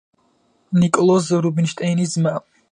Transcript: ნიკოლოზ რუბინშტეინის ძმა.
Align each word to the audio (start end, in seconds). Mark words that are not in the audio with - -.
ნიკოლოზ 0.85 1.29
რუბინშტეინის 1.47 2.19
ძმა. 2.19 2.37